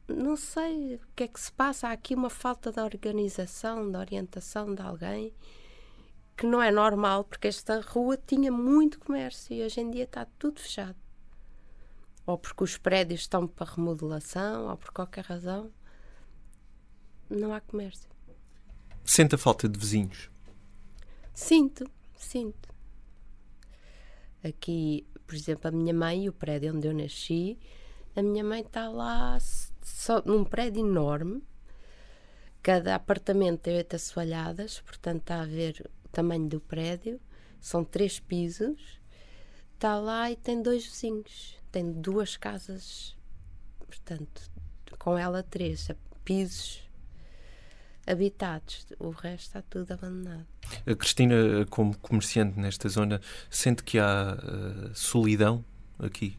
não 0.09 0.35
sei 0.35 0.95
o 0.95 1.01
que 1.15 1.23
é 1.23 1.27
que 1.27 1.39
se 1.39 1.51
passa. 1.51 1.87
Há 1.87 1.91
aqui 1.91 2.15
uma 2.15 2.29
falta 2.29 2.71
de 2.71 2.79
organização, 2.79 3.89
de 3.89 3.97
orientação 3.97 4.73
de 4.73 4.81
alguém 4.81 5.33
que 6.35 6.45
não 6.45 6.61
é 6.61 6.71
normal, 6.71 7.25
porque 7.25 7.47
esta 7.47 7.81
rua 7.81 8.17
tinha 8.17 8.51
muito 8.51 8.99
comércio 8.99 9.53
e 9.53 9.63
hoje 9.63 9.81
em 9.81 9.91
dia 9.91 10.05
está 10.05 10.25
tudo 10.37 10.59
fechado. 10.59 10.95
Ou 12.25 12.37
porque 12.37 12.63
os 12.63 12.77
prédios 12.77 13.21
estão 13.21 13.45
para 13.45 13.71
remodelação, 13.71 14.69
ou 14.69 14.77
por 14.77 14.91
qualquer 14.91 15.25
razão, 15.25 15.71
não 17.29 17.53
há 17.53 17.59
comércio. 17.59 18.09
Sente 19.03 19.35
a 19.35 19.37
falta 19.37 19.67
de 19.67 19.77
vizinhos? 19.77 20.29
Sinto, 21.33 21.89
sinto. 22.15 22.69
Aqui, 24.43 25.05
por 25.27 25.35
exemplo, 25.35 25.67
a 25.67 25.71
minha 25.71 25.93
mãe, 25.93 26.29
o 26.29 26.33
prédio 26.33 26.73
onde 26.73 26.87
eu 26.87 26.93
nasci, 26.93 27.59
a 28.15 28.21
minha 28.21 28.43
mãe 28.43 28.61
está 28.61 28.87
lá 28.87 29.37
só, 29.81 30.21
num 30.25 30.43
prédio 30.43 30.85
enorme. 30.85 31.43
Cada 32.61 32.95
apartamento 32.95 33.61
tem 33.61 33.77
oito 33.77 33.95
assoalhadas, 33.95 34.81
portanto 34.81 35.21
está 35.21 35.41
a 35.41 35.45
ver 35.45 35.89
o 36.05 36.09
tamanho 36.09 36.47
do 36.47 36.59
prédio. 36.59 37.19
São 37.59 37.83
três 37.83 38.19
pisos. 38.19 38.99
Está 39.75 39.97
lá 39.97 40.29
e 40.29 40.35
tem 40.35 40.61
dois 40.61 40.85
vizinhos. 40.85 41.57
Tem 41.71 41.91
duas 41.91 42.35
casas, 42.35 43.15
portanto, 43.77 44.51
com 44.97 45.17
ela 45.17 45.43
três 45.43 45.87
pisos 46.25 46.81
habitados. 48.05 48.87
O 48.99 49.11
resto 49.11 49.47
está 49.47 49.61
tudo 49.61 49.91
abandonado. 49.93 50.47
A 50.85 50.95
Cristina, 50.95 51.35
como 51.69 51.95
comerciante 51.99 52.59
nesta 52.59 52.89
zona, 52.89 53.21
sente 53.49 53.83
que 53.83 53.99
há 53.99 54.35
uh, 54.35 54.95
solidão 54.95 55.63
aqui? 55.99 56.37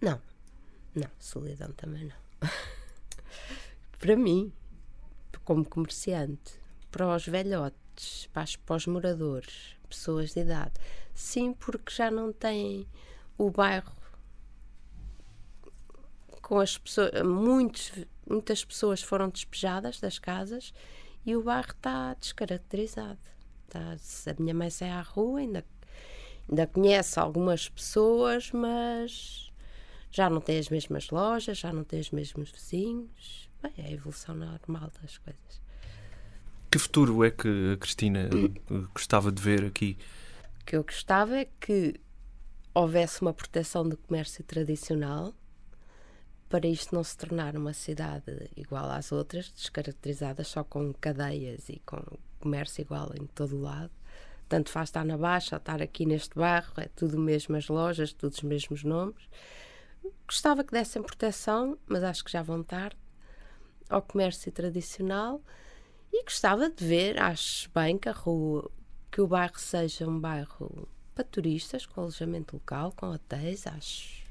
Não, 0.00 0.20
não, 0.98 1.10
solidão 1.18 1.72
também 1.72 2.04
não. 2.04 2.48
para 3.98 4.16
mim, 4.16 4.52
como 5.44 5.64
comerciante, 5.64 6.60
para 6.90 7.14
os 7.14 7.26
velhotes, 7.26 8.28
para, 8.32 8.44
para 8.64 8.76
os 8.76 8.86
moradores, 8.86 9.76
pessoas 9.88 10.34
de 10.34 10.40
idade, 10.40 10.74
sim, 11.14 11.52
porque 11.52 11.92
já 11.94 12.10
não 12.10 12.32
têm 12.32 12.86
o 13.36 13.50
bairro 13.50 13.92
com 16.42 16.58
as 16.60 16.78
pessoas, 16.78 17.10
muitos, 17.22 17.92
muitas 18.28 18.64
pessoas 18.64 19.02
foram 19.02 19.28
despejadas 19.28 20.00
das 20.00 20.18
casas 20.18 20.72
e 21.26 21.36
o 21.36 21.42
bairro 21.42 21.70
está 21.70 22.14
descaracterizado. 22.14 23.18
Se 23.98 24.30
a 24.30 24.36
minha 24.38 24.54
mãe 24.54 24.70
sai 24.70 24.90
à 24.90 25.02
rua, 25.02 25.40
ainda, 25.40 25.64
ainda 26.48 26.66
conhece 26.66 27.20
algumas 27.20 27.68
pessoas, 27.68 28.50
mas 28.50 29.47
já 30.10 30.28
não 30.28 30.40
tem 30.40 30.58
as 30.58 30.68
mesmas 30.68 31.10
lojas, 31.10 31.58
já 31.58 31.72
não 31.72 31.84
tem 31.84 32.00
os 32.00 32.10
mesmos 32.10 32.50
vizinhos. 32.50 33.48
Bem, 33.62 33.72
é 33.78 33.82
a 33.82 33.90
evolução 33.90 34.34
normal 34.34 34.90
das 35.02 35.18
coisas. 35.18 35.60
Que 36.70 36.78
futuro 36.78 37.24
é 37.24 37.30
que 37.30 37.72
a 37.72 37.76
Cristina 37.76 38.28
gostava 38.92 39.32
de 39.32 39.42
ver 39.42 39.64
aqui? 39.64 39.96
O 40.60 40.64
que 40.64 40.76
eu 40.76 40.84
gostava 40.84 41.36
é 41.38 41.48
que 41.58 41.94
houvesse 42.74 43.22
uma 43.22 43.32
proteção 43.32 43.88
do 43.88 43.96
comércio 43.96 44.44
tradicional 44.44 45.34
para 46.48 46.66
isto 46.66 46.94
não 46.94 47.04
se 47.04 47.16
tornar 47.16 47.56
uma 47.56 47.74
cidade 47.74 48.50
igual 48.56 48.90
às 48.90 49.12
outras, 49.12 49.50
descaracterizada 49.50 50.42
só 50.44 50.64
com 50.64 50.94
cadeias 50.94 51.68
e 51.68 51.80
com 51.84 52.02
comércio 52.40 52.82
igual 52.82 53.12
em 53.20 53.26
todo 53.26 53.56
o 53.56 53.60
lado. 53.60 53.90
Tanto 54.48 54.70
faz 54.70 54.88
estar 54.88 55.04
na 55.04 55.18
Baixa, 55.18 55.56
estar 55.56 55.82
aqui 55.82 56.06
neste 56.06 56.34
bairro, 56.34 56.72
é 56.78 56.88
tudo 56.96 57.18
mesmas 57.18 57.68
lojas, 57.68 58.14
todos 58.14 58.38
os 58.38 58.42
mesmos 58.42 58.82
nomes. 58.82 59.28
Gostava 60.26 60.62
que 60.62 60.72
dessem 60.72 61.02
proteção, 61.02 61.78
mas 61.86 62.02
acho 62.02 62.24
que 62.24 62.30
já 62.30 62.42
vão 62.42 62.62
tarde, 62.62 62.96
ao 63.88 64.02
comércio 64.02 64.52
tradicional 64.52 65.40
e 66.12 66.22
gostava 66.22 66.70
de 66.70 66.84
ver, 66.84 67.20
acho 67.20 67.70
bem 67.70 67.98
que 67.98 68.08
a 68.08 68.12
rua, 68.12 68.70
que 69.10 69.20
o 69.20 69.26
bairro 69.26 69.58
seja 69.58 70.06
um 70.06 70.18
bairro 70.18 70.88
para 71.14 71.24
turistas, 71.24 71.86
com 71.86 72.00
alojamento 72.00 72.56
local, 72.56 72.92
com 72.96 73.10
hotéis, 73.10 73.66
acho 73.66 74.26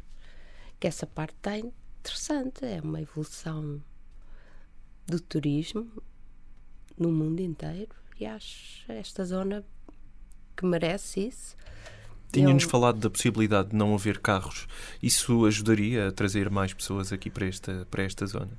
que 0.80 0.88
essa 0.88 1.06
parte 1.06 1.36
tem 1.42 1.74
interessante, 2.00 2.66
é 2.66 2.80
uma 2.82 3.02
evolução 3.02 3.82
do 5.06 5.20
turismo 5.20 5.92
no 6.98 7.12
mundo 7.12 7.42
inteiro 7.42 7.96
e 8.20 8.26
acho 8.26 8.92
esta 8.92 9.26
zona 9.26 9.66
que 10.56 10.66
merece 10.66 11.28
isso. 11.28 11.56
Tinha-nos 12.32 12.64
Eu... 12.64 12.70
falado 12.70 13.00
da 13.00 13.10
possibilidade 13.10 13.70
de 13.70 13.76
não 13.76 13.94
haver 13.94 14.20
carros. 14.20 14.68
Isso 15.02 15.46
ajudaria 15.46 16.08
a 16.08 16.12
trazer 16.12 16.50
mais 16.50 16.74
pessoas 16.74 17.12
aqui 17.12 17.30
para 17.30 17.46
esta, 17.46 17.88
para 17.90 18.04
esta 18.04 18.26
zona? 18.26 18.52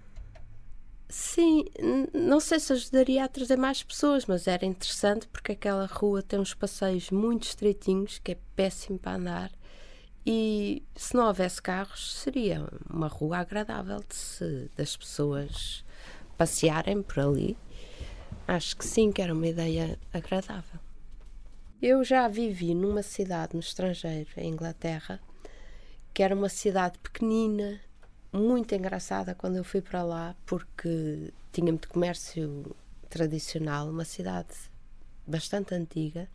Sim, 1.09 1.65
não 2.13 2.39
sei 2.39 2.61
se 2.61 2.73
ajudaria 2.73 3.25
a 3.25 3.29
trazer 3.29 3.57
mais 3.57 3.83
pessoas, 3.83 4.27
mas 4.27 4.47
era 4.47 4.67
interessante 4.67 5.27
porque 5.29 5.53
aquela 5.53 5.87
rua 5.87 6.23
tem 6.23 6.39
uns 6.39 6.53
passeios 6.53 7.11
muito 7.11 7.45
estreitinhos 7.45 8.19
que 8.19 8.33
é 8.33 8.39
péssimo 8.55 8.99
para 8.99 9.17
andar 9.17 9.51
e 10.31 10.83
se 10.95 11.15
não 11.15 11.27
houvesse 11.27 11.63
carros, 11.63 12.21
seria 12.21 12.69
uma 12.91 13.09
rua 13.09 13.39
agradável 13.39 14.01
de 14.07 14.15
se, 14.15 14.71
das 14.77 14.95
pessoas 14.95 15.83
passearem 16.37 17.03
por 17.03 17.21
ali. 17.21 17.57
Acho 18.47 18.77
que 18.77 18.85
sim, 18.85 19.11
que 19.11 19.23
era 19.23 19.33
uma 19.33 19.47
ideia 19.47 19.99
agradável. 20.13 20.79
Eu 21.81 22.03
já 22.03 22.27
vivi 22.27 22.75
numa 22.75 23.05
cidade 23.05 23.55
no 23.55 23.61
estrangeiro, 23.61 24.29
em 24.37 24.51
Inglaterra, 24.51 25.21
que 26.13 26.25
era 26.25 26.35
uma 26.35 26.49
cidade 26.49 26.99
pequenina, 26.99 27.81
muito 28.33 28.75
engraçada 28.75 29.33
quando 29.33 29.59
eu 29.59 29.63
fui 29.63 29.81
para 29.81 30.03
lá, 30.03 30.35
porque 30.45 31.33
tinha 31.53 31.71
muito 31.71 31.89
comércio 31.89 32.75
tradicional, 33.09 33.89
uma 33.89 34.05
cidade 34.05 34.49
bastante 35.25 35.73
antiga 35.73 36.29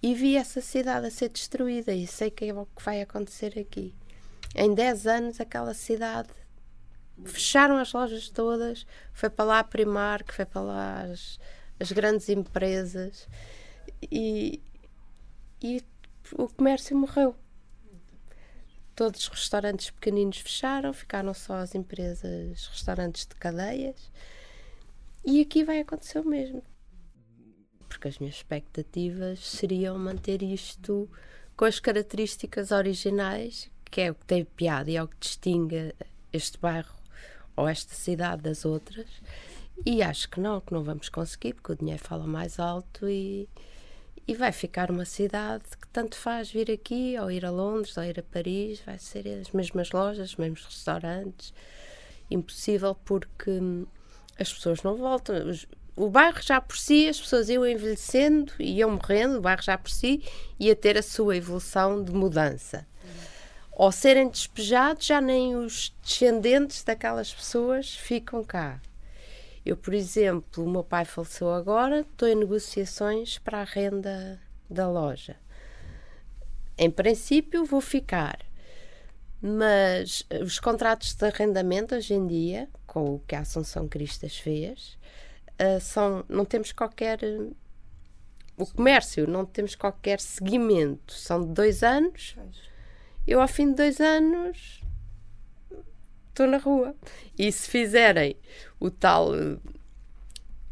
e 0.00 0.14
vi 0.14 0.36
essa 0.36 0.60
cidade 0.60 1.06
a 1.08 1.10
ser 1.10 1.30
destruída 1.30 1.92
e 1.92 2.06
sei 2.06 2.30
que 2.30 2.44
é 2.44 2.54
o 2.54 2.64
que 2.64 2.84
vai 2.84 3.02
acontecer 3.02 3.58
aqui. 3.58 3.92
Em 4.54 4.72
10 4.72 5.06
anos, 5.08 5.40
aquela 5.40 5.74
cidade 5.74 6.28
fecharam 7.24 7.78
as 7.78 7.92
lojas 7.92 8.28
todas, 8.28 8.86
foi 9.12 9.28
para 9.28 9.44
lá 9.44 9.58
a 9.58 9.64
Primark, 9.64 10.32
foi 10.32 10.44
para 10.44 10.60
lá 10.60 11.02
as, 11.02 11.40
as 11.80 11.90
grandes 11.90 12.28
empresas 12.28 13.28
e, 14.10 14.60
e 15.62 15.82
o 16.36 16.48
comércio 16.48 16.96
morreu. 16.96 17.36
Todos 18.94 19.22
os 19.22 19.28
restaurantes 19.28 19.90
pequeninos 19.90 20.38
fecharam, 20.38 20.92
ficaram 20.92 21.32
só 21.32 21.54
as 21.54 21.74
empresas, 21.74 22.66
restaurantes 22.66 23.26
de 23.26 23.34
cadeias. 23.36 24.10
E 25.24 25.40
aqui 25.40 25.64
vai 25.64 25.80
acontecer 25.80 26.18
o 26.18 26.28
mesmo 26.28 26.62
porque 27.92 28.08
as 28.08 28.18
minhas 28.18 28.36
expectativas 28.36 29.38
seriam 29.38 29.98
manter 29.98 30.42
isto 30.42 31.08
com 31.54 31.66
as 31.66 31.78
características 31.78 32.70
originais, 32.70 33.70
que 33.84 34.00
é 34.00 34.10
o 34.10 34.14
que 34.14 34.24
tem 34.24 34.44
piada 34.44 34.90
e 34.90 34.96
é 34.96 35.02
o 35.02 35.06
que 35.06 35.18
distingue 35.20 35.94
este 36.32 36.58
bairro 36.58 36.94
ou 37.54 37.68
esta 37.68 37.94
cidade 37.94 38.42
das 38.42 38.64
outras. 38.64 39.06
E 39.84 40.02
acho 40.02 40.28
que 40.30 40.40
não, 40.40 40.60
que 40.60 40.72
não 40.72 40.82
vamos 40.82 41.10
conseguir, 41.10 41.52
porque 41.54 41.72
o 41.72 41.76
dinheiro 41.76 42.02
fala 42.02 42.26
mais 42.26 42.58
alto 42.58 43.08
e, 43.08 43.48
e 44.26 44.34
vai 44.34 44.52
ficar 44.52 44.90
uma 44.90 45.04
cidade 45.04 45.64
que 45.80 45.88
tanto 45.88 46.16
faz 46.16 46.50
vir 46.50 46.70
aqui, 46.70 47.16
ou 47.20 47.30
ir 47.30 47.44
a 47.44 47.50
Londres, 47.50 47.96
ou 47.96 48.04
ir 48.04 48.18
a 48.18 48.22
Paris, 48.22 48.80
vai 48.84 48.98
ser 48.98 49.26
as 49.40 49.50
mesmas 49.50 49.90
lojas, 49.90 50.30
os 50.30 50.36
mesmos 50.36 50.64
restaurantes. 50.64 51.52
Impossível 52.30 52.94
porque 53.04 53.50
hum, 53.50 53.86
as 54.38 54.52
pessoas 54.52 54.82
não 54.82 54.96
voltam. 54.96 55.36
O 55.96 56.08
bairro 56.08 56.40
já 56.40 56.60
por 56.60 56.76
si, 56.76 57.08
as 57.08 57.20
pessoas 57.20 57.48
iam 57.48 57.66
envelhecendo, 57.66 58.52
iam 58.58 58.90
morrendo, 58.90 59.38
o 59.38 59.40
bairro 59.40 59.62
já 59.62 59.76
por 59.76 59.90
si 59.90 60.22
ia 60.58 60.74
ter 60.74 60.96
a 60.96 61.02
sua 61.02 61.36
evolução 61.36 62.02
de 62.02 62.12
mudança. 62.12 62.86
Ao 63.74 63.90
serem 63.90 64.28
despejados, 64.28 65.06
já 65.06 65.20
nem 65.20 65.56
os 65.56 65.94
descendentes 66.02 66.84
daquelas 66.84 67.34
pessoas 67.34 67.94
ficam 67.94 68.44
cá. 68.44 68.80
Eu, 69.64 69.76
por 69.76 69.94
exemplo, 69.94 70.64
o 70.64 70.68
meu 70.68 70.82
pai 70.82 71.04
faleceu 71.04 71.52
agora, 71.52 72.00
estou 72.00 72.28
em 72.28 72.34
negociações 72.34 73.38
para 73.38 73.60
a 73.60 73.64
renda 73.64 74.40
da 74.68 74.88
loja. 74.88 75.36
Em 76.76 76.90
princípio, 76.90 77.64
vou 77.64 77.80
ficar. 77.80 78.44
Mas 79.40 80.24
os 80.40 80.58
contratos 80.58 81.14
de 81.14 81.26
arrendamento 81.26 81.94
hoje 81.94 82.14
em 82.14 82.26
dia, 82.26 82.68
com 82.86 83.14
o 83.14 83.18
que 83.20 83.34
a 83.34 83.40
Assunção 83.40 83.88
Cristas 83.88 84.36
fez, 84.36 84.98
uh, 85.60 85.80
são, 85.80 86.24
não 86.28 86.44
temos 86.44 86.72
qualquer. 86.72 87.20
o 88.56 88.66
comércio, 88.66 89.28
não 89.28 89.44
temos 89.44 89.74
qualquer 89.74 90.20
seguimento. 90.20 91.12
São 91.12 91.44
de 91.44 91.52
dois 91.52 91.82
anos. 91.82 92.36
Eu, 93.26 93.40
ao 93.40 93.48
fim 93.48 93.70
de 93.70 93.76
dois 93.76 94.00
anos, 94.00 94.81
estou 96.32 96.46
na 96.46 96.58
rua. 96.58 96.94
E 97.38 97.50
se 97.52 97.68
fizerem 97.68 98.36
o 98.80 98.90
tal, 98.90 99.30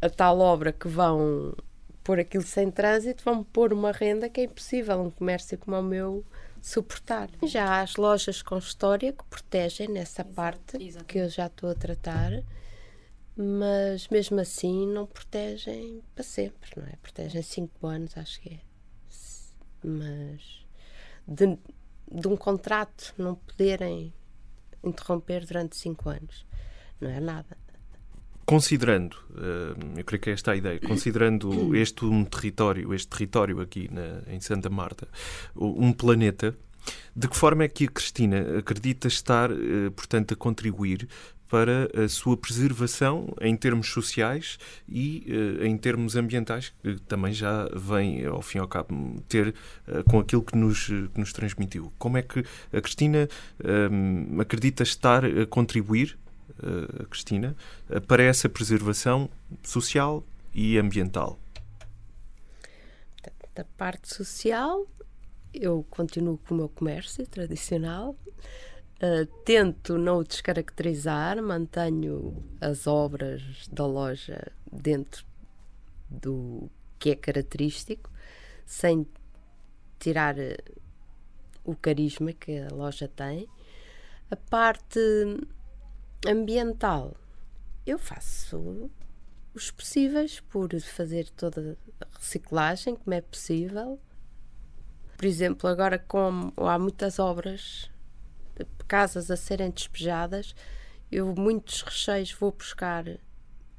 a 0.01 0.09
tal 0.09 0.39
obra 0.39 0.73
que 0.73 0.87
vão 0.87 1.55
pôr 2.03 2.19
aquilo 2.19 2.43
sem 2.43 2.69
trânsito, 2.69 3.23
vão 3.23 3.43
pôr 3.43 3.71
uma 3.71 3.91
renda 3.91 4.27
que 4.29 4.41
é 4.41 4.43
impossível 4.45 4.99
um 5.01 5.11
comércio 5.11 5.57
como 5.57 5.77
o 5.77 5.83
meu 5.83 6.25
suportar. 6.61 7.29
Já 7.43 7.65
há 7.65 7.81
as 7.81 7.95
lojas 7.95 8.41
com 8.41 8.57
história 8.57 9.13
que 9.13 9.23
protegem 9.25 9.87
nessa 9.87 10.21
Exato, 10.21 10.35
parte 10.35 10.77
exatamente. 10.77 11.05
que 11.05 11.17
eu 11.19 11.29
já 11.29 11.47
estou 11.47 11.69
a 11.69 11.75
tratar, 11.75 12.43
mas 13.35 14.07
mesmo 14.09 14.39
assim 14.39 14.87
não 14.87 15.05
protegem 15.05 16.01
para 16.13 16.23
sempre, 16.23 16.71
não 16.75 16.83
é? 16.85 16.93
Protegem 17.01 17.41
5 17.41 17.87
anos, 17.87 18.17
acho 18.17 18.41
que 18.41 18.49
é. 18.49 18.59
Mas 19.83 20.65
de, 21.27 21.57
de 22.11 22.27
um 22.27 22.35
contrato 22.37 23.13
não 23.17 23.35
poderem 23.35 24.13
interromper 24.83 25.45
durante 25.45 25.75
cinco 25.75 26.09
anos. 26.09 26.45
Não 26.99 27.09
é 27.09 27.19
nada. 27.19 27.57
Considerando, 28.45 29.15
eh, 29.37 29.99
eu 29.99 30.03
creio 30.03 30.21
que 30.21 30.29
é 30.29 30.33
esta 30.33 30.51
a 30.51 30.55
ideia, 30.55 30.79
considerando 30.79 31.75
este 31.75 32.03
um 32.05 32.25
território, 32.25 32.93
este 32.93 33.07
território 33.07 33.61
aqui 33.61 33.89
na, 33.91 34.23
em 34.33 34.39
Santa 34.41 34.69
Marta, 34.69 35.07
um 35.55 35.93
planeta, 35.93 36.55
de 37.15 37.27
que 37.27 37.35
forma 37.37 37.63
é 37.63 37.67
que 37.67 37.85
a 37.85 37.87
Cristina 37.87 38.57
acredita 38.57 39.07
estar, 39.07 39.51
eh, 39.51 39.89
portanto, 39.95 40.33
a 40.33 40.37
contribuir 40.37 41.07
para 41.51 41.89
a 42.01 42.07
sua 42.07 42.37
preservação 42.37 43.35
em 43.41 43.57
termos 43.57 43.89
sociais 43.89 44.57
e 44.87 45.25
uh, 45.27 45.65
em 45.65 45.77
termos 45.77 46.15
ambientais, 46.15 46.73
que 46.81 46.97
também 47.01 47.33
já 47.33 47.67
vem, 47.75 48.25
ao 48.25 48.41
fim 48.41 48.59
e 48.59 48.61
ao 48.61 48.69
cabo, 48.69 49.21
ter 49.27 49.49
uh, 49.49 50.01
com 50.09 50.19
aquilo 50.19 50.41
que 50.41 50.55
nos, 50.55 50.85
que 50.85 51.19
nos 51.19 51.33
transmitiu. 51.33 51.91
Como 51.99 52.17
é 52.17 52.21
que 52.21 52.45
a 52.71 52.79
Cristina 52.79 53.27
um, 53.91 54.39
acredita 54.39 54.81
estar 54.81 55.25
a 55.25 55.45
contribuir, 55.45 56.17
a 57.01 57.05
Cristina, 57.05 57.55
para 58.07 58.21
essa 58.21 58.47
preservação 58.47 59.29
social 59.63 60.23
e 60.53 60.77
ambiental? 60.77 61.39
Da 63.55 63.65
parte 63.77 64.13
social, 64.13 64.85
eu 65.53 65.85
continuo 65.89 66.37
com 66.37 66.53
o 66.53 66.57
meu 66.57 66.69
comércio 66.69 67.25
tradicional. 67.25 68.15
Uh, 69.01 69.25
tento 69.43 69.97
não 69.97 70.19
o 70.19 70.23
descaracterizar, 70.23 71.41
mantenho 71.41 72.43
as 72.61 72.85
obras 72.85 73.67
da 73.71 73.83
loja 73.83 74.51
dentro 74.71 75.25
do 76.07 76.69
que 76.99 77.09
é 77.09 77.15
característico, 77.15 78.11
sem 78.63 79.07
tirar 79.97 80.37
uh, 80.37 80.81
o 81.63 81.75
carisma 81.75 82.31
que 82.31 82.59
a 82.59 82.67
loja 82.71 83.07
tem. 83.07 83.47
A 84.29 84.35
parte 84.35 84.99
ambiental, 86.27 87.17
eu 87.87 87.97
faço 87.97 88.91
os 89.51 89.71
possíveis 89.71 90.39
por 90.39 90.79
fazer 90.79 91.27
toda 91.31 91.75
a 91.99 92.19
reciclagem, 92.19 92.95
como 92.95 93.15
é 93.15 93.21
possível. 93.21 93.99
Por 95.17 95.25
exemplo, 95.25 95.67
agora 95.67 95.99
como 95.99 96.53
há 96.57 96.77
muitas 96.77 97.19
obras 97.19 97.90
casas 98.91 99.31
a 99.31 99.37
serem 99.37 99.69
despejadas, 99.69 100.53
eu 101.09 101.33
muitos 101.33 101.81
recheios 101.81 102.33
vou 102.33 102.51
buscar 102.51 103.05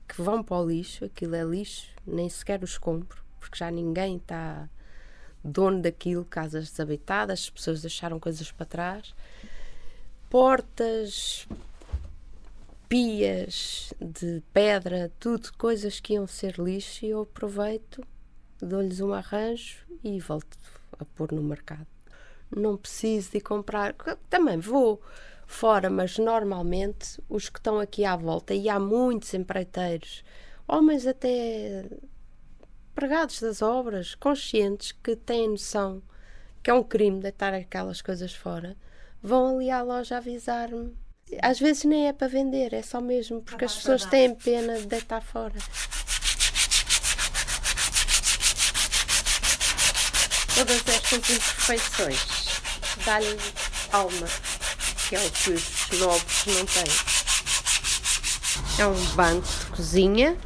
que 0.09 0.23
vão 0.23 0.43
para 0.43 0.57
o 0.57 0.67
lixo, 0.67 1.05
aquilo 1.05 1.35
é 1.35 1.45
lixo, 1.45 1.87
nem 2.07 2.31
sequer 2.31 2.65
os 2.65 2.79
compro, 2.79 3.23
porque 3.39 3.59
já 3.59 3.71
ninguém 3.71 4.17
está 4.17 4.71
dono 5.45 5.83
daquilo, 5.83 6.25
casas 6.25 6.71
desabitadas, 6.71 7.41
as 7.41 7.51
pessoas 7.51 7.83
deixaram 7.83 8.19
coisas 8.19 8.51
para 8.53 8.65
trás. 8.65 9.15
Portas, 10.31 11.47
pias 12.89 13.93
de 14.01 14.43
pedra, 14.51 15.13
tudo 15.21 15.53
coisas 15.59 16.01
que 16.01 16.15
iam 16.15 16.27
ser 16.27 16.59
lixo 16.59 17.05
e 17.05 17.11
eu 17.11 17.21
aproveito, 17.21 18.03
dou-lhes 18.59 19.01
um 19.01 19.13
arranjo 19.13 19.85
e 20.03 20.19
volto 20.19 20.57
a 20.99 21.05
pôr 21.05 21.33
no 21.33 21.43
mercado 21.43 21.87
não 22.57 22.77
preciso 22.77 23.33
de 23.33 23.41
comprar. 23.41 23.95
Também 24.29 24.59
vou 24.59 25.01
fora, 25.47 25.91
mas 25.91 26.19
normalmente 26.19 27.21
os 27.29 27.49
que 27.49 27.59
estão 27.59 27.79
aqui 27.79 28.05
à 28.05 28.17
volta, 28.17 28.55
e 28.55 28.69
há 28.69 28.79
muitos 28.79 29.35
empreiteiros, 29.35 30.25
homens 30.67 31.07
até 31.07 31.85
pregados 32.95 33.41
das 33.41 33.63
obras, 33.63 34.15
conscientes 34.15 34.93
que 34.93 35.17
têm 35.17 35.49
noção 35.49 36.03
que 36.63 36.71
é 36.71 36.75
um 36.75 36.83
crime 36.83 37.21
deitar 37.21 37.53
aquelas 37.53 38.01
coisas 38.01 38.33
fora, 38.33 38.77
vão 39.21 39.57
ali 39.57 39.71
à 39.71 39.83
loja 39.83 40.19
avisar-me. 40.19 40.97
Às 41.41 41.59
vezes 41.59 41.85
nem 41.85 42.09
é 42.09 42.13
para 42.13 42.29
vender, 42.29 42.73
é 42.73 42.83
só 42.83 43.01
mesmo 43.01 43.43
porque 43.43 43.65
as 43.65 43.75
pessoas 43.75 44.05
têm 44.05 44.35
pena 44.35 44.79
de 44.79 44.87
deitar 44.87 45.23
fora. 45.23 45.55
Todas 50.55 50.83
estas 50.87 51.13
imperfeições 51.13 52.19
dá-lhe 53.05 53.39
alma, 53.93 54.29
que 55.09 55.17
é 55.17 55.21
o 55.21 55.31
que 55.31 55.51
os 55.51 55.99
novos 55.99 56.47
não 56.47 56.67
têm. 56.67 56.85
É 58.79 58.87
um 58.87 59.05
banco 59.15 59.49
de 59.49 59.67
cozinha 59.77 60.37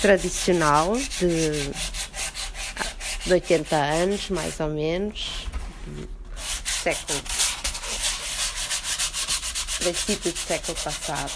tradicional 0.00 0.96
de, 0.96 1.70
de 3.24 3.32
80 3.32 3.76
anos, 3.76 4.28
mais 4.30 4.58
ou 4.60 4.68
menos, 4.68 5.46
século 6.82 7.20
princípio 9.78 10.32
do 10.32 10.38
século 10.38 10.76
passado. 10.78 11.32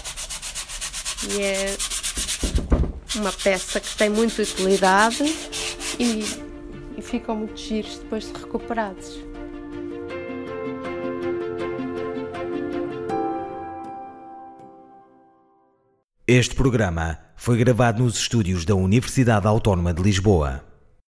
E 1.29 1.41
é 1.41 1.77
uma 3.15 3.31
peça 3.31 3.79
que 3.79 3.95
tem 3.95 4.09
muita 4.09 4.41
utilidade 4.41 5.23
e, 5.99 6.44
e 6.97 7.01
ficam 7.01 7.35
muito 7.35 7.59
giros 7.59 7.99
depois 7.99 8.31
de 8.31 8.39
recuperados. 8.39 9.23
Este 16.27 16.55
programa 16.55 17.19
foi 17.35 17.57
gravado 17.57 18.03
nos 18.03 18.17
estúdios 18.17 18.65
da 18.65 18.73
Universidade 18.73 19.45
Autónoma 19.45 19.93
de 19.93 20.01
Lisboa. 20.01 20.74